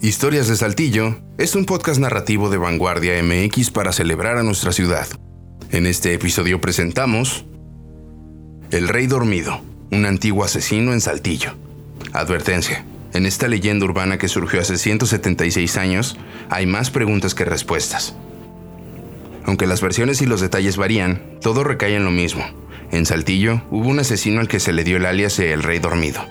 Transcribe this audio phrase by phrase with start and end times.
[0.00, 5.08] Historias de Saltillo es un podcast narrativo de Vanguardia MX para celebrar a nuestra ciudad.
[5.72, 7.44] En este episodio presentamos
[8.70, 11.56] El Rey Dormido, un antiguo asesino en Saltillo.
[12.12, 12.84] Advertencia.
[13.12, 16.16] En esta leyenda urbana que surgió hace 176 años,
[16.48, 18.14] hay más preguntas que respuestas.
[19.46, 22.44] Aunque las versiones y los detalles varían, todo recae en lo mismo.
[22.92, 25.80] En Saltillo hubo un asesino al que se le dio el alias de El Rey
[25.80, 26.24] Dormido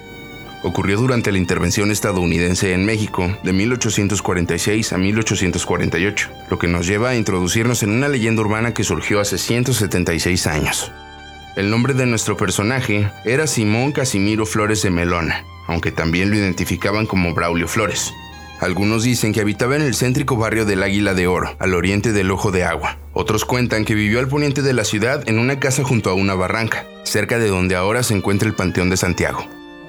[0.63, 7.09] ocurrió durante la intervención estadounidense en México de 1846 a 1848, lo que nos lleva
[7.09, 10.91] a introducirnos en una leyenda urbana que surgió hace 176 años.
[11.55, 17.05] El nombre de nuestro personaje era Simón Casimiro Flores de Melona, aunque también lo identificaban
[17.07, 18.13] como Braulio Flores.
[18.59, 22.31] Algunos dicen que habitaba en el céntrico barrio del Águila de Oro, al oriente del
[22.31, 22.97] Ojo de Agua.
[23.13, 26.33] Otros cuentan que vivió al poniente de la ciudad en una casa junto a una
[26.33, 29.47] barranca, cerca de donde ahora se encuentra el Panteón de Santiago.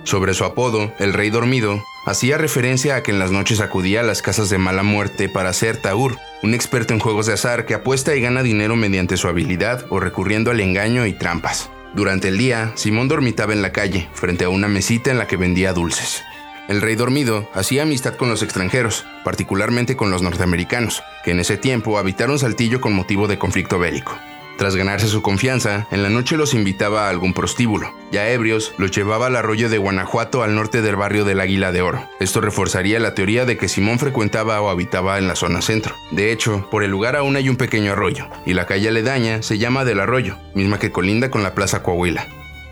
[0.09, 4.03] Sobre su apodo, el Rey Dormido, hacía referencia a que en las noches acudía a
[4.03, 7.75] las casas de mala muerte para ser Taur, un experto en juegos de azar que
[7.75, 11.69] apuesta y gana dinero mediante su habilidad o recurriendo al engaño y trampas.
[11.95, 15.37] Durante el día, Simón dormitaba en la calle, frente a una mesita en la que
[15.37, 16.23] vendía dulces.
[16.69, 21.59] El rey dormido hacía amistad con los extranjeros, particularmente con los norteamericanos, que en ese
[21.59, 24.17] tiempo habitaron Saltillo con motivo de conflicto bélico.
[24.59, 27.95] Tras ganarse su confianza, en la noche los invitaba a algún prostíbulo.
[28.11, 31.81] Ya ebrios, los llevaba al arroyo de Guanajuato al norte del barrio del Águila de
[31.81, 32.05] Oro.
[32.19, 35.95] Esto reforzaría la teoría de que Simón frecuentaba o habitaba en la zona centro.
[36.11, 39.59] De hecho, por el lugar aún hay un pequeño arroyo, y la calle aledaña se
[39.59, 42.27] llama del Arroyo, misma que colinda con la Plaza Coahuila.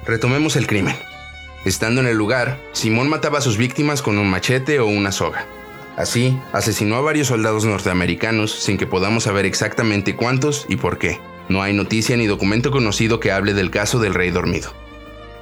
[0.04, 0.96] Retomemos el crimen.
[1.64, 5.46] Estando en el lugar, Simón mataba a sus víctimas con un machete o una soga.
[5.96, 11.20] Así, asesinó a varios soldados norteamericanos sin que podamos saber exactamente cuántos y por qué.
[11.48, 14.72] No hay noticia ni documento conocido que hable del caso del rey dormido.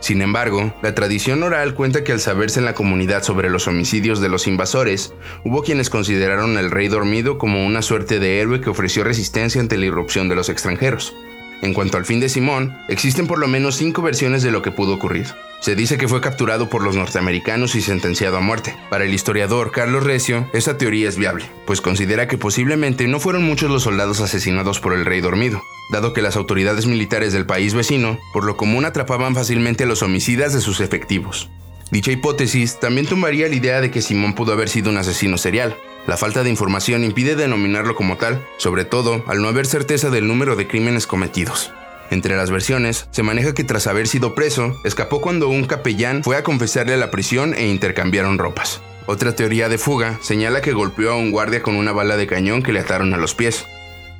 [0.01, 4.21] Sin embargo, la tradición oral cuenta que al saberse en la comunidad sobre los homicidios
[4.21, 8.69] de los invasores, hubo quienes consideraron al rey dormido como una suerte de héroe que
[8.69, 11.15] ofreció resistencia ante la irrupción de los extranjeros.
[11.63, 14.71] En cuanto al fin de Simón, existen por lo menos cinco versiones de lo que
[14.71, 15.27] pudo ocurrir.
[15.61, 18.77] Se dice que fue capturado por los norteamericanos y sentenciado a muerte.
[18.91, 23.45] Para el historiador Carlos Recio, esa teoría es viable, pues considera que posiblemente no fueron
[23.45, 27.73] muchos los soldados asesinados por el rey dormido, dado que las autoridades militares del país
[27.73, 31.49] vecino, por lo común, atrapaban fácilmente a los homicidas de sus efectivos.
[31.91, 35.77] Dicha hipótesis también tomaría la idea de que Simón pudo haber sido un asesino serial.
[36.07, 40.27] La falta de información impide denominarlo como tal, sobre todo al no haber certeza del
[40.27, 41.73] número de crímenes cometidos.
[42.11, 46.37] Entre las versiones, se maneja que tras haber sido preso, escapó cuando un capellán fue
[46.37, 48.83] a confesarle a la prisión e intercambiaron ropas.
[49.07, 52.63] Otra teoría de fuga señala que golpeó a un guardia con una bala de cañón
[52.63, 53.65] que le ataron a los pies.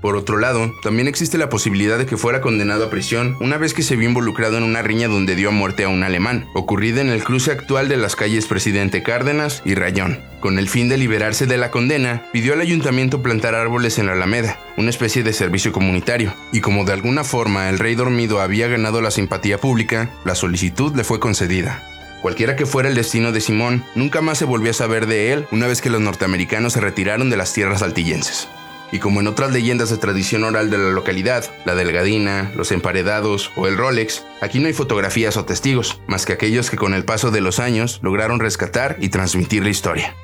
[0.05, 3.73] Por otro lado, también existe la posibilidad de que fuera condenado a prisión una vez
[3.73, 7.09] que se vio involucrado en una riña donde dio muerte a un alemán, ocurrida en
[7.09, 10.21] el cruce actual de las calles Presidente Cárdenas y Rayón.
[10.41, 14.13] Con el fin de liberarse de la condena, pidió al ayuntamiento plantar árboles en la
[14.13, 18.69] Alameda, una especie de servicio comunitario, y como de alguna forma el rey dormido había
[18.69, 21.83] ganado la simpatía pública, la solicitud le fue concedida.
[22.21, 25.47] Cualquiera que fuera el destino de Simón, nunca más se volvió a saber de él
[25.51, 28.49] una vez que los norteamericanos se retiraron de las tierras altillenses.
[28.95, 33.51] Y como en otras leyendas de tradición oral de la localidad, la delgadina, los emparedados
[33.57, 37.05] o el Rolex, aquí no hay fotografías o testigos, más que aquellos que con el
[37.05, 40.15] paso de los años lograron rescatar y transmitir la historia.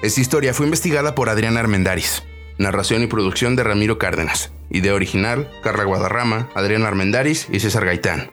[0.00, 2.22] Esta historia fue investigada por Adrián Armendaris,
[2.56, 8.30] narración y producción de Ramiro Cárdenas, idea original, Carla Guadarrama, Adrián Armendaris y César Gaitán.